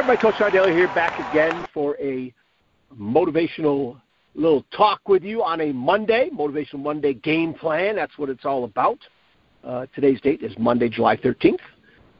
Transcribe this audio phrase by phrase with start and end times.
[0.00, 2.32] Everybody, Coach Sean Daly here, back again for a
[2.98, 4.00] motivational
[4.34, 7.96] little talk with you on a Monday, Motivational Monday game plan.
[7.96, 8.98] That's what it's all about.
[9.62, 11.58] Uh, today's date is Monday, July 13th,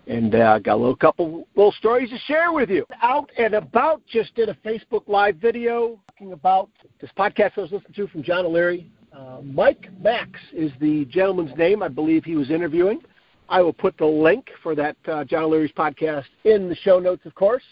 [0.07, 2.85] and I uh, got a little couple little stories to share with you.
[3.01, 6.69] Out and about, just did a Facebook Live video talking about
[7.01, 8.91] this podcast I was listening to from John O'Leary.
[9.11, 11.83] Uh, Mike Max is the gentleman's name.
[11.83, 13.01] I believe he was interviewing.
[13.51, 17.27] I will put the link for that uh, John O'Leary's podcast in the show notes,
[17.27, 17.65] of course,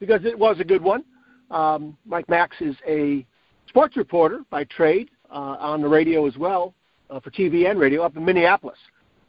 [0.00, 1.04] because it was a good one.
[1.50, 3.24] Um, Mike Max is a
[3.68, 6.72] sports reporter by trade uh, on the radio as well
[7.10, 8.78] uh, for TV and radio up in Minneapolis,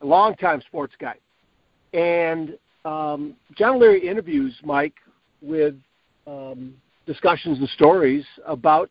[0.02, 1.16] a longtime sports guy.
[1.94, 4.96] And um, John O'Leary interviews Mike
[5.42, 5.76] with
[6.26, 6.74] um,
[7.06, 8.90] discussions and stories about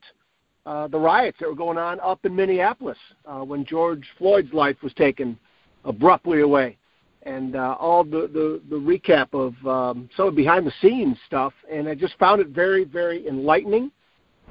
[0.67, 4.77] uh, the riots that were going on up in Minneapolis uh, when George Floyd's life
[4.83, 5.39] was taken
[5.85, 6.77] abruptly away
[7.27, 11.53] and uh, all the, the, the recap of um, some of behind the scenes stuff.
[11.71, 13.91] And I just found it very, very enlightening,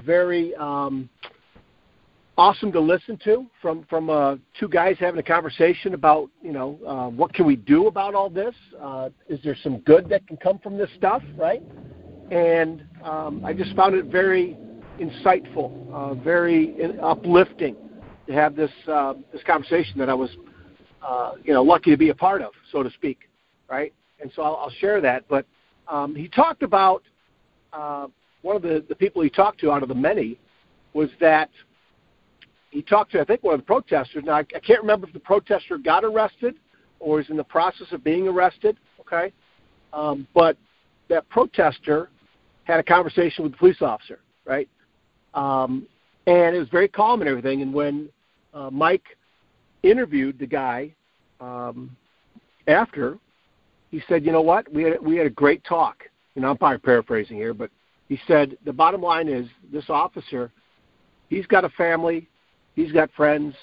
[0.04, 1.10] very um,
[2.38, 6.78] awesome to listen to from from uh, two guys having a conversation about you know
[6.86, 8.54] uh, what can we do about all this?
[8.80, 11.64] Uh, is there some good that can come from this stuff, right?
[12.32, 14.58] And um, I just found it very
[15.00, 17.76] insightful, uh, very uplifting
[18.28, 20.30] to have this uh, this conversation that I was
[21.06, 23.30] uh, you know, lucky to be a part of, so to speak,
[23.70, 23.94] right?
[24.20, 25.26] And so I'll, I'll share that.
[25.30, 25.46] But
[25.88, 27.04] um, he talked about
[27.74, 28.08] uh,
[28.42, 30.40] one of the, the people he talked to out of the many
[30.94, 31.50] was that
[32.72, 34.24] he talked to, I think, one of the protesters.
[34.26, 36.56] Now, I, I can't remember if the protester got arrested
[37.00, 39.32] or is in the process of being arrested, okay?
[39.94, 40.58] Um, but
[41.10, 42.10] that protester
[42.64, 44.68] had a conversation with the police officer, right?
[45.36, 45.88] Um,
[46.26, 47.62] and it was very calm and everything.
[47.62, 48.10] And when
[48.54, 49.04] uh, Mike
[49.90, 50.94] interviewed the guy
[51.40, 51.96] um,
[52.68, 53.18] after,
[53.92, 54.72] he said, "You know what?
[54.74, 56.04] We had we had a great talk."
[56.36, 57.70] You know, I'm probably paraphrasing here, but
[58.10, 60.52] he said the bottom line is this officer,
[61.30, 62.28] he's got a family,
[62.76, 63.56] he's got friends,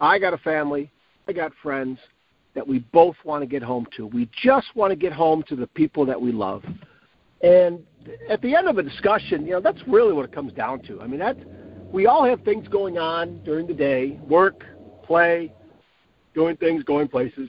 [0.00, 0.90] I got a family,
[1.26, 1.98] I got friends
[2.54, 4.06] that we both want to get home to.
[4.06, 6.64] We just want to get home to the people that we love.
[7.42, 7.80] And
[8.28, 11.00] at the end of a discussion, you know, that's really what it comes down to.
[11.00, 11.36] I mean, that
[11.92, 14.64] we all have things going on during the day, work,
[15.04, 15.52] play,
[16.34, 17.48] doing things, going places.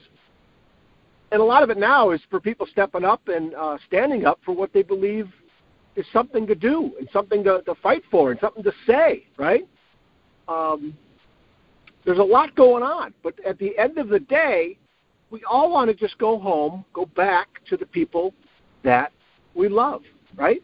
[1.31, 4.39] And a lot of it now is for people stepping up and uh, standing up
[4.43, 5.29] for what they believe
[5.95, 9.67] is something to do and something to, to fight for and something to say, right?
[10.47, 10.97] Um,
[12.05, 14.77] there's a lot going on, but at the end of the day,
[15.29, 18.33] we all want to just go home, go back to the people
[18.83, 19.11] that
[19.53, 20.01] we love,
[20.35, 20.61] right?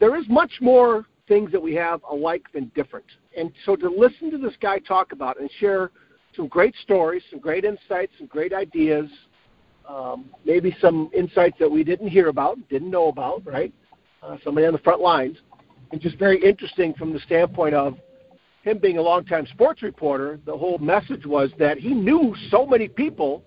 [0.00, 3.06] There is much more things that we have alike than different.
[3.36, 5.90] And so to listen to this guy talk about and share
[6.38, 9.10] some great stories, some great insights, some great ideas,
[9.88, 13.74] um, maybe some insights that we didn't hear about, didn't know about, right?
[14.22, 15.36] Uh, somebody on the front lines,
[15.90, 17.98] and just very interesting from the standpoint of
[18.62, 20.38] him being a longtime sports reporter.
[20.46, 23.42] The whole message was that he knew so many people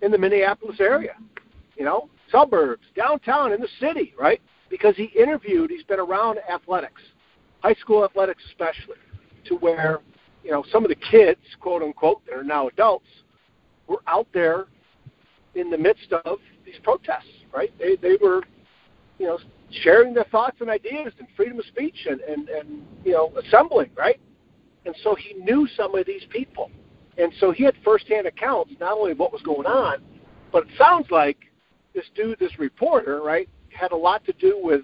[0.00, 1.16] in the Minneapolis area,
[1.76, 4.40] you know, suburbs, downtown, in the city, right?
[4.70, 7.02] Because he interviewed, he's been around athletics,
[7.62, 8.96] high school athletics especially,
[9.46, 10.00] to where
[10.44, 13.06] you know, some of the kids, quote unquote, that are now adults,
[13.86, 14.66] were out there
[15.54, 17.72] in the midst of these protests, right?
[17.78, 18.42] They they were,
[19.18, 19.38] you know,
[19.82, 23.90] sharing their thoughts and ideas and freedom of speech and and and you know, assembling,
[23.96, 24.20] right?
[24.84, 26.70] And so he knew some of these people,
[27.18, 30.02] and so he had firsthand accounts not only of what was going on,
[30.50, 31.38] but it sounds like
[31.94, 34.82] this dude, this reporter, right, had a lot to do with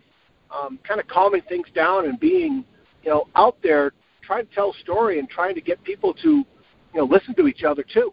[0.51, 2.65] um, kind of calming things down and being,
[3.03, 3.93] you know, out there
[4.29, 6.45] trying to tell a story and trying to get people to, you
[6.95, 8.13] know, listen to each other too,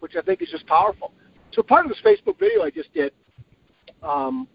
[0.00, 1.12] which I think is just powerful.
[1.52, 3.12] So part of this Facebook video I just did
[4.02, 4.48] um,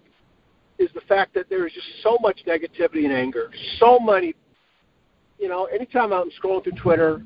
[0.80, 4.34] is the fact that there is just so much negativity and anger, so many.
[5.38, 7.22] You know, anytime I'm scrolling through Twitter,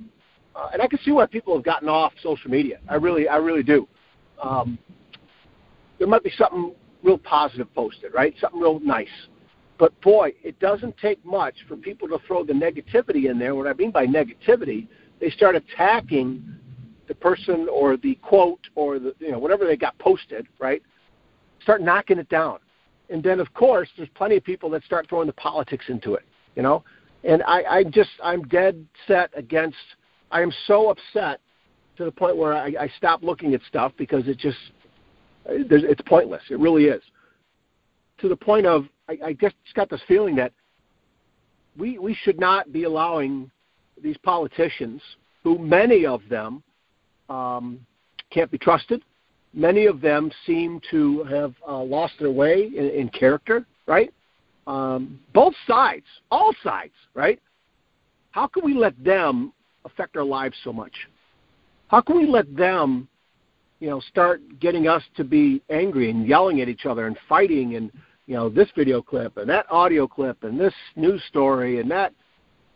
[0.53, 2.81] uh, and I can see why people have gotten off social media.
[2.89, 3.87] I really, I really do.
[4.43, 4.77] Um,
[5.97, 8.35] there might be something real positive posted, right?
[8.41, 9.07] Something real nice.
[9.81, 13.55] But boy, it doesn't take much for people to throw the negativity in there.
[13.55, 14.87] What I mean by negativity,
[15.19, 16.45] they start attacking
[17.07, 20.83] the person or the quote or the you know whatever they got posted, right?
[21.63, 22.59] Start knocking it down.
[23.09, 26.25] And then of course there's plenty of people that start throwing the politics into it,
[26.55, 26.83] you know?
[27.23, 29.77] And I, I just I'm dead set against
[30.29, 31.39] I am so upset
[31.97, 34.59] to the point where I, I stop looking at stuff because it just
[35.47, 36.43] it's pointless.
[36.51, 37.01] It really is.
[38.21, 40.53] To the point of I, I just got this feeling that
[41.77, 43.49] we we should not be allowing
[44.01, 45.01] these politicians,
[45.43, 46.63] who many of them
[47.29, 47.79] um,
[48.29, 49.03] can't be trusted,
[49.53, 54.13] many of them seem to have uh, lost their way in, in character, right?
[54.67, 57.39] Um, both sides, all sides, right?
[58.31, 59.51] How can we let them
[59.85, 60.93] affect our lives so much?
[61.87, 63.07] How can we let them,
[63.79, 67.75] you know, start getting us to be angry and yelling at each other and fighting
[67.75, 67.91] and
[68.31, 72.13] you know this video clip and that audio clip and this news story and that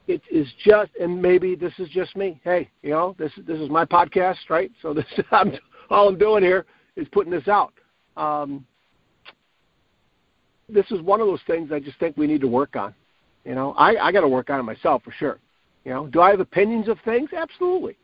[0.06, 2.42] it is just and maybe this is just me.
[2.44, 4.70] Hey you know this is this is my podcast right?
[4.82, 5.54] So this i'm
[5.90, 6.66] all i'm doing here
[6.98, 7.74] is putting this out.
[8.18, 8.66] Um
[10.68, 12.94] this is one of those things i just think we need to work on
[13.46, 13.72] you know.
[13.78, 15.40] I i got to work on it myself for sure
[15.86, 16.08] you know.
[16.08, 17.30] Do i have opinions of things?
[17.32, 17.96] Absolutely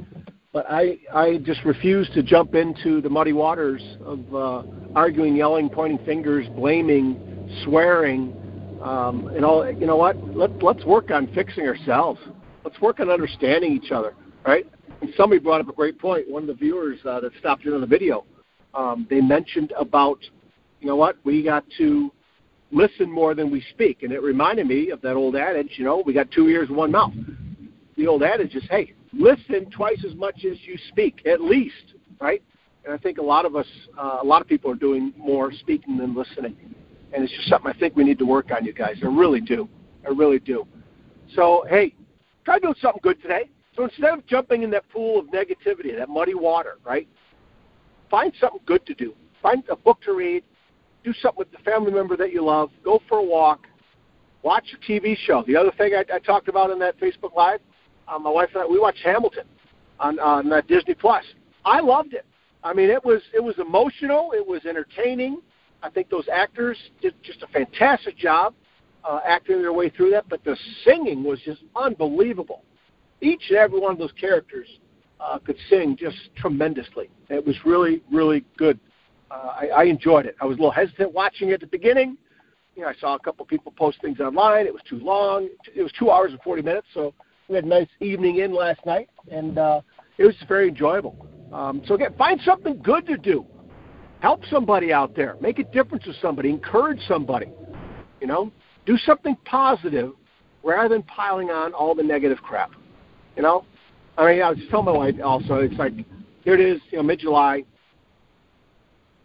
[0.54, 4.64] but i i just refuse to jump into the muddy waters of uh
[4.96, 8.34] arguing yelling pointing fingers blaming swearing
[8.82, 10.18] um, and all, you know what?
[10.36, 12.20] Let, let's work on fixing ourselves.
[12.64, 14.16] Let's work on understanding each other,
[14.46, 14.66] right?
[15.02, 16.30] And somebody brought up a great point.
[16.30, 18.26] One of the viewers uh, that stopped in on the video,
[18.74, 20.20] um, they mentioned about,
[20.80, 21.18] you know what?
[21.24, 22.12] We got to
[22.72, 25.74] listen more than we speak, and it reminded me of that old adage.
[25.76, 27.14] You know, we got two ears, one mouth.
[27.98, 32.42] The old adage is, hey, listen twice as much as you speak, at least, right?
[32.86, 33.68] And I think a lot of us,
[33.98, 36.56] uh, a lot of people are doing more speaking than listening
[37.14, 38.98] and it's just something I think we need to work on, you guys.
[39.04, 39.68] I really do.
[40.06, 40.66] I really do.
[41.36, 41.94] So, hey,
[42.46, 43.50] try doing something good today.
[43.76, 47.08] So instead of jumping in that pool of negativity, that muddy water, right?
[48.10, 49.14] Find something good to do.
[49.42, 50.44] Find a book to read.
[51.04, 52.70] Do something with the family member that you love.
[52.84, 53.68] Go for a walk.
[54.44, 55.44] Watch a TV show.
[55.48, 57.60] The other thing I, I talked about in that Facebook Live,
[58.12, 59.46] uh, my wife and I, we watched Hamilton
[60.00, 61.24] on on uh, Disney Plus.
[61.66, 62.26] I loved it.
[62.64, 64.34] I mean, it was it was emotional.
[64.36, 65.42] It was entertaining.
[65.84, 68.54] I think those actors did just a fantastic job
[69.04, 70.56] uh, acting their way through that, but the
[70.86, 72.64] singing was just unbelievable.
[73.22, 74.68] Each and every one of those characters
[75.20, 77.10] uh, could sing just tremendously.
[77.30, 78.80] It was really, really good.
[79.30, 80.36] Uh, I, I enjoyed it.
[80.42, 82.18] I was a little hesitant watching it at the beginning.
[82.76, 84.66] You know, I saw a couple people post things online.
[84.66, 85.50] It was too long.
[85.76, 87.14] It was two hours and 40 minutes, so
[87.52, 89.82] we had a nice evening in last night, and uh,
[90.18, 91.28] it was very enjoyable.
[91.54, 93.46] Um, so again, find something good to do
[94.22, 97.48] help somebody out there, make a difference with somebody, encourage somebody.
[98.22, 98.52] You know,
[98.86, 100.14] do something positive
[100.64, 102.72] rather than piling on all the negative crap.
[103.36, 103.66] You know,
[104.18, 105.56] I mean, I was just telling my wife also.
[105.56, 105.94] It's like
[106.44, 107.64] here it is, you know, mid-July.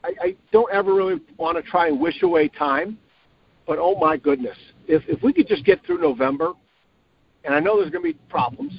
[0.02, 2.98] I, I don't ever really want to try and wish away time,
[3.66, 4.56] but oh my goodness,
[4.88, 6.52] if if we could just get through November,
[7.46, 8.72] and I know there's going to be problems,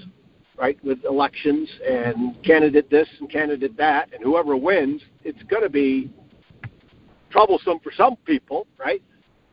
[0.58, 5.70] right, with elections and candidate this and candidate that, and whoever wins, it's going to
[5.70, 6.12] be
[7.32, 9.02] troublesome for some people, right?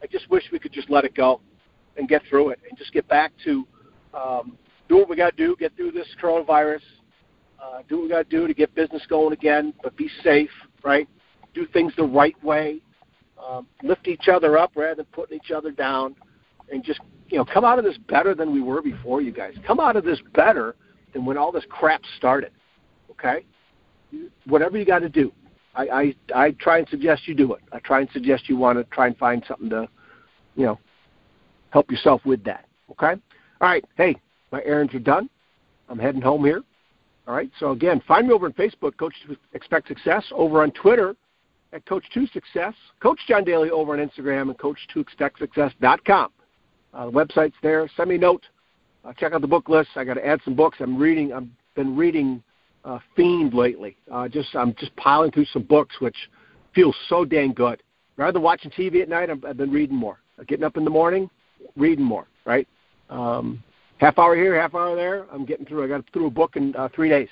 [0.02, 1.40] I just wish we could just let it go
[1.96, 3.66] and get through it and just get back to
[4.12, 4.58] um,
[4.88, 6.80] do what we got to do, get through this coronavirus,
[7.62, 10.50] uh, do what we got to do to get business going again, but be safe,
[10.82, 11.08] right?
[11.54, 12.80] Do things the right way,
[13.42, 16.16] um, lift each other up rather than putting each other down,
[16.70, 19.20] and just you know come out of this better than we were before.
[19.20, 20.76] You guys come out of this better
[21.12, 22.52] than when all this crap started.
[23.10, 23.44] Okay,
[24.46, 25.32] whatever you got to do,
[25.74, 27.62] I, I I try and suggest you do it.
[27.72, 29.88] I try and suggest you want to try and find something to,
[30.56, 30.78] you know,
[31.70, 32.66] help yourself with that.
[32.90, 33.20] Okay.
[33.60, 33.84] All right.
[33.96, 34.16] Hey,
[34.52, 35.28] my errands are done.
[35.88, 36.62] I'm heading home here.
[37.26, 37.50] All right.
[37.58, 39.14] So again, find me over on Facebook, Coach
[39.52, 41.16] Expect Success, over on Twitter
[41.72, 46.30] at Coach Two Success, Coach John Daly over on Instagram, and Coach2ExpectSuccess.com.
[46.94, 47.88] Uh, the website's there.
[47.96, 48.46] Send me a note.
[49.04, 49.90] Uh, check out the book list.
[49.96, 50.78] I got to add some books.
[50.80, 51.32] I'm reading.
[51.32, 52.42] I've been reading
[52.84, 53.96] uh, fiend lately.
[54.10, 56.16] Uh, just I'm just piling through some books, which
[56.74, 57.82] feels so dang good.
[58.16, 60.18] Rather than watching TV at night, I've, I've been reading more.
[60.46, 61.30] Getting up in the morning,
[61.76, 62.26] reading more.
[62.44, 62.68] Right.
[63.10, 63.62] Um,
[63.98, 65.26] half hour here, half hour there.
[65.32, 65.84] I'm getting through.
[65.84, 67.28] I got through a book in uh, three days,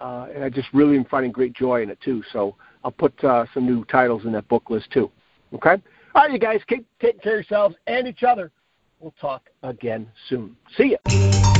[0.00, 2.22] uh, and I just really am finding great joy in it too.
[2.32, 5.10] So I'll put uh, some new titles in that book list too.
[5.52, 5.76] Okay.
[6.14, 8.50] All right, you guys, keep taking care of yourselves and each other.
[9.00, 10.56] We'll talk again soon.
[10.76, 11.55] See ya.